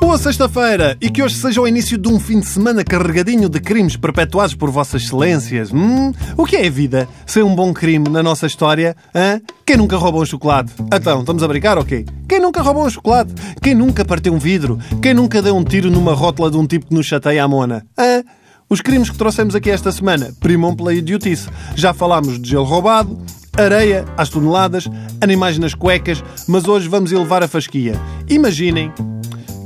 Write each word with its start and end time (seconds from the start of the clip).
Boa 0.00 0.18
sexta-feira 0.18 0.98
e 1.00 1.08
que 1.08 1.22
hoje 1.22 1.36
seja 1.36 1.60
o 1.60 1.66
início 1.66 1.96
de 1.96 2.06
um 2.06 2.20
fim 2.20 2.40
de 2.40 2.46
semana 2.46 2.84
carregadinho 2.84 3.48
de 3.48 3.58
crimes 3.58 3.96
perpetuados 3.96 4.54
por 4.54 4.70
vossas 4.70 5.04
excelências. 5.04 5.72
Hum? 5.72 6.12
O 6.36 6.44
que 6.44 6.56
é 6.56 6.66
a 6.66 6.70
vida? 6.70 7.08
Ser 7.24 7.42
um 7.42 7.54
bom 7.54 7.72
crime 7.72 8.10
na 8.10 8.22
nossa 8.22 8.46
história? 8.46 8.94
Hã? 9.14 9.40
Quem 9.64 9.78
nunca 9.78 9.96
roubou 9.96 10.20
um 10.20 10.26
chocolate? 10.26 10.74
Então, 10.92 11.20
estamos 11.20 11.42
a 11.42 11.48
brincar 11.48 11.78
ou 11.78 11.84
quê? 11.84 12.04
Quem 12.28 12.40
nunca 12.40 12.60
roubou 12.60 12.84
um 12.84 12.90
chocolate? 12.90 13.32
Quem 13.62 13.74
nunca 13.74 14.04
partiu 14.04 14.34
um 14.34 14.38
vidro? 14.38 14.78
Quem 15.00 15.14
nunca 15.14 15.40
deu 15.40 15.56
um 15.56 15.64
tiro 15.64 15.90
numa 15.90 16.12
rótula 16.12 16.50
de 16.50 16.58
um 16.58 16.66
tipo 16.66 16.88
que 16.88 16.94
nos 16.94 17.06
chateia 17.06 17.44
à 17.44 17.48
mona? 17.48 17.86
Hã? 17.98 18.22
Os 18.68 18.82
crimes 18.82 19.08
que 19.08 19.16
trouxemos 19.16 19.54
aqui 19.54 19.70
esta 19.70 19.90
semana 19.90 20.32
primam 20.40 20.76
pela 20.76 20.92
idiotice. 20.92 21.48
Já 21.74 21.94
falámos 21.94 22.38
de 22.38 22.50
gelo 22.50 22.64
roubado, 22.64 23.18
areia 23.56 24.04
às 24.16 24.28
toneladas, 24.28 24.88
animais 25.20 25.58
nas 25.58 25.74
cuecas, 25.74 26.22
mas 26.48 26.66
hoje 26.66 26.88
vamos 26.88 27.12
elevar 27.12 27.42
a 27.42 27.48
fasquia. 27.48 27.94
Imaginem 28.28 28.92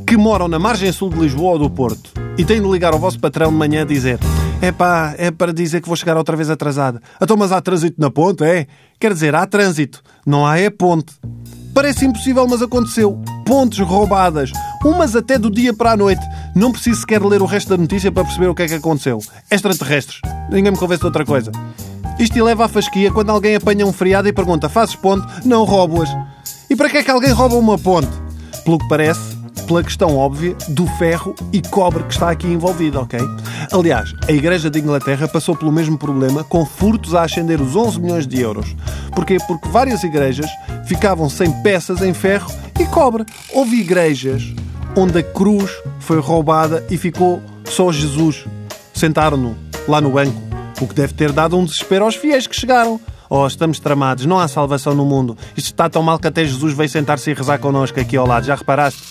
que 0.07 0.17
moram 0.17 0.49
na 0.49 0.59
margem 0.59 0.91
sul 0.93 1.11
de 1.11 1.19
Lisboa 1.19 1.53
ou 1.53 1.59
do 1.59 1.71
Porto 1.71 2.13
e 2.39 2.45
têm 2.45 2.61
de 2.61 2.69
ligar 2.69 2.93
ao 2.93 2.99
vosso 2.99 3.19
patrão 3.19 3.51
de 3.51 3.57
manhã 3.57 3.83
a 3.83 3.85
dizer 3.85 4.19
é 4.61 4.73
pá, 4.73 5.15
é 5.19 5.31
para 5.31 5.53
dizer 5.53 5.81
que 5.81 5.89
vou 5.89 5.97
chegar 5.97 6.17
outra 6.17 6.37
vez 6.37 6.49
atrasada. 6.49 7.01
Então, 7.21 7.37
mas 7.37 7.53
há 7.53 7.61
trânsito 7.61 8.01
na 8.01 8.11
ponte, 8.11 8.43
é? 8.45 8.67
Quer 8.99 9.13
dizer, 9.13 9.35
há 9.35 9.47
trânsito, 9.47 10.03
não 10.27 10.47
há 10.47 10.59
é 10.59 10.71
ponte. 10.71 11.15
Parece 11.75 12.07
impossível, 12.07 12.47
mas 12.49 12.63
aconteceu. 12.63 13.21
Pontes 13.45 13.79
roubadas, 13.81 14.51
umas 14.83 15.15
até 15.15 15.39
do 15.39 15.51
dia 15.51 15.75
para 15.75 15.93
a 15.93 15.97
noite. 15.97 16.23
Não 16.55 16.73
preciso 16.73 17.01
sequer 17.01 17.23
ler 17.23 17.43
o 17.43 17.47
resto 17.47 17.69
da 17.69 17.77
notícia 17.77 18.11
para 18.11 18.25
perceber 18.25 18.49
o 18.49 18.55
que 18.55 18.63
é 18.63 18.69
que 18.69 18.75
aconteceu. 18.75 19.19
Extraterrestres. 19.51 20.21
Ninguém 20.51 20.73
me 20.73 20.79
convence 20.79 21.01
de 21.01 21.07
outra 21.07 21.25
coisa. 21.25 21.53
Isto 22.19 22.43
leva 22.43 22.65
à 22.65 22.69
fasquia 22.69 23.13
quando 23.13 23.31
alguém 23.31 23.57
apanha 23.57 23.87
um 23.87 23.93
feriado 23.93 24.27
e 24.29 24.33
pergunta: 24.33 24.69
fazes 24.69 24.95
ponte? 24.95 25.27
Não 25.47 25.65
roubo-as. 25.65 26.09
E 26.69 26.75
para 26.75 26.89
que 26.89 26.99
é 26.99 27.03
que 27.03 27.11
alguém 27.11 27.33
rouba 27.33 27.57
uma 27.57 27.79
ponte? 27.79 28.09
Pelo 28.65 28.79
que 28.79 28.89
parece, 28.89 29.37
pela 29.67 29.83
questão 29.83 30.17
óbvia 30.17 30.57
do 30.69 30.87
ferro 30.99 31.35
e 31.53 31.61
cobre 31.61 32.05
que 32.05 32.13
está 32.13 32.31
aqui 32.31 32.47
envolvido, 32.47 33.01
ok? 33.01 33.21
Aliás, 33.73 34.13
a 34.27 34.33
Igreja 34.33 34.71
de 34.71 34.79
Inglaterra 34.79 35.29
passou 35.29 35.55
pelo 35.55 35.71
mesmo 35.71 35.99
problema 35.99 36.43
com 36.43 36.65
furtos 36.65 37.15
a 37.15 37.23
ascender 37.23 37.61
os 37.61 37.77
11 37.77 38.01
milhões 38.01 38.27
de 38.27 38.41
euros. 38.41 38.75
Porquê? 39.15 39.37
Porque 39.47 39.69
várias 39.69 40.03
igrejas 40.03 40.51
ficavam 40.87 41.29
sem 41.29 41.51
peças 41.63 42.01
em 42.01 42.15
ferro 42.15 42.51
e 42.81 42.87
cobre. 42.87 43.25
Houve 43.53 43.77
igrejas 43.77 44.43
onde 44.97 45.19
a 45.19 45.23
cruz 45.23 45.71
foi 46.01 46.19
roubada 46.19 46.85
e 46.91 46.97
ficou 46.97 47.43
só 47.65 47.93
Jesus. 47.93 48.47
Sentaram-no 48.95 49.55
lá 49.87 50.01
no 50.01 50.11
banco, 50.11 50.41
o 50.81 50.87
que 50.87 50.95
deve 50.95 51.15
ter 51.15 51.33
dado 51.33 51.57
um 51.57 51.65
desespero 51.65 52.05
aos 52.05 52.15
fiéis 52.15 52.47
que 52.47 52.55
chegaram. 52.55 53.01
Oh, 53.29 53.47
estamos 53.47 53.81
tramados, 53.81 54.25
não 54.25 54.39
há 54.39 54.47
salvação 54.47 54.95
no 54.95 55.05
mundo. 55.05 55.37
Isto 55.57 55.67
está 55.67 55.89
tão 55.89 56.03
mal 56.03 56.19
que 56.19 56.29
até 56.29 56.45
Jesus 56.45 56.75
veio 56.75 56.89
sentar-se 56.89 57.31
e 57.31 57.35
rezar 57.35 57.59
connosco 57.59 57.99
aqui 57.99 58.17
ao 58.17 58.27
lado. 58.27 58.47
Já 58.47 58.55
reparaste? 58.55 59.03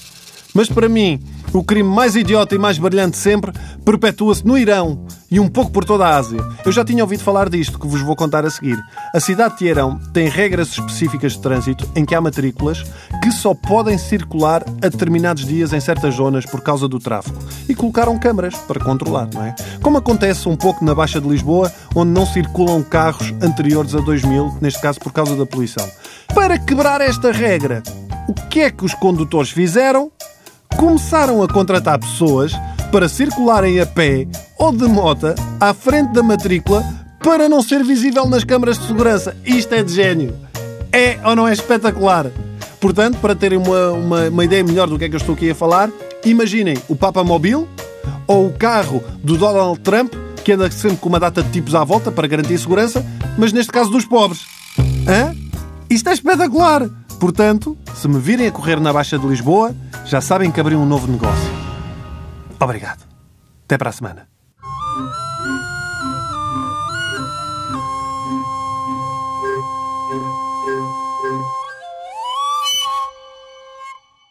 Mas 0.54 0.70
para 0.70 0.88
mim, 0.88 1.20
o 1.58 1.64
crime 1.64 1.88
mais 1.88 2.16
idiota 2.16 2.54
e 2.54 2.58
mais 2.58 2.78
brilhante 2.78 3.18
sempre 3.18 3.52
perpetua-se 3.84 4.46
no 4.46 4.58
Irão 4.58 5.06
e 5.32 5.40
um 5.40 5.48
pouco 5.48 5.72
por 5.72 5.86
toda 5.86 6.06
a 6.06 6.18
Ásia. 6.18 6.40
Eu 6.66 6.72
já 6.72 6.84
tinha 6.84 7.04
ouvido 7.04 7.24
falar 7.24 7.50
disto 7.50 7.80
que 7.80 7.88
vos 7.88 8.02
vou 8.02 8.16
contar 8.16 8.46
a 8.46 8.50
seguir. 8.50 8.78
A 9.14 9.20
cidade 9.20 9.54
de 9.54 9.60
Teherão 9.60 10.00
tem 10.14 10.28
regras 10.28 10.70
específicas 10.70 11.34
de 11.34 11.40
trânsito 11.40 11.90
em 11.96 12.06
que 12.06 12.14
há 12.14 12.22
matrículas 12.22 12.84
que 13.22 13.32
só 13.32 13.54
podem 13.54 13.98
circular 13.98 14.64
a 14.82 14.88
determinados 14.88 15.46
dias 15.46 15.74
em 15.74 15.80
certas 15.80 16.16
zonas 16.16 16.46
por 16.46 16.62
causa 16.62 16.88
do 16.88 17.00
tráfego. 17.00 17.38
E 17.68 17.76
colocaram 17.76 18.18
câmaras 18.20 18.56
para 18.56 18.80
controlar, 18.80 19.30
não 19.34 19.44
é? 19.44 19.56
Como 19.82 19.98
acontece 19.98 20.48
um 20.48 20.56
pouco 20.56 20.84
na 20.84 20.94
Baixa 20.94 21.20
de 21.20 21.28
Lisboa, 21.28 21.72
onde 21.96 22.12
não 22.12 22.26
circulam 22.26 22.84
carros 22.84 23.34
anteriores 23.42 23.96
a 23.96 24.00
2000, 24.00 24.58
neste 24.62 24.82
caso 24.82 25.00
por 25.00 25.12
causa 25.12 25.36
da 25.36 25.46
poluição. 25.46 25.88
Para 26.34 26.58
quebrar 26.60 27.02
esta 27.02 27.32
regra, 27.32 27.82
o 28.28 28.34
que 28.34 28.62
é 28.62 28.72
que 28.72 28.86
os 28.86 28.94
condutores 28.94 29.52
fizeram? 29.52 30.12
Começaram 30.78 31.42
a 31.42 31.48
contratar 31.48 32.00
pessoas 32.00 32.54
para 32.92 33.10
circularem 33.10 33.80
a 33.80 33.86
pé 33.86 34.28
ou 34.58 34.72
de 34.72 34.86
moto 34.86 35.28
à 35.60 35.74
frente 35.74 36.14
da 36.14 36.22
matrícula 36.22 36.84
para 37.20 37.50
não 37.50 37.62
ser 37.62 37.84
visível 37.84 38.26
nas 38.28 38.44
câmaras 38.44 38.78
de 38.78 38.88
segurança. 38.88 39.36
Isto 39.46 39.74
é 39.74 39.84
de 39.84 39.94
gênio. 39.94 40.36
É 40.92 41.18
ou 41.26 41.36
não 41.36 41.48
é 41.48 41.54
espetacular? 41.54 42.28
Portanto, 42.80 43.18
para 43.20 43.36
terem 43.36 43.58
uma, 43.58 43.92
uma, 43.92 44.30
uma 44.30 44.46
ideia 44.46 44.64
melhor 44.64 44.88
do 44.88 44.98
que 44.98 45.06
é 45.06 45.10
que 45.10 45.16
eu 45.16 45.20
estou 45.20 45.34
aqui 45.34 45.50
a 45.50 45.56
falar, 45.56 45.90
imaginem 46.24 46.78
o 46.88 46.96
Papa 46.96 47.24
Mobile 47.24 47.68
ou 48.28 48.48
o 48.48 48.54
carro 48.54 49.04
do 49.24 49.38
Donald 49.38 49.80
Trump, 49.80 50.14
que 50.44 50.52
anda 50.52 50.70
sempre 50.70 50.98
com 50.98 51.10
uma 51.10 51.20
data 51.20 51.42
de 51.42 51.50
tipos 51.50 51.74
à 51.74 51.84
volta 51.84 52.12
para 52.12 52.28
garantir 52.28 52.58
segurança, 52.58 53.04
mas 53.38 53.52
neste 53.52 53.72
caso 53.72 53.90
dos 53.90 54.06
pobres. 54.06 54.46
Hã? 55.08 55.36
Isto 55.90 56.10
é 56.10 56.14
espetacular! 56.14 56.90
Portanto, 57.20 57.78
se 58.06 58.10
me 58.10 58.20
virem 58.20 58.46
a 58.46 58.52
correr 58.52 58.80
na 58.80 58.94
Baixa 58.94 59.18
de 59.18 59.26
Lisboa, 59.26 59.76
já 60.06 60.22
sabem 60.22 60.52
que 60.52 60.60
abri 60.60 60.76
um 60.76 60.86
novo 60.86 61.12
negócio. 61.12 61.52
Obrigado. 62.60 63.04
Até 63.64 63.80
para 63.80 63.90
a 63.90 63.94
semana. 63.94 64.28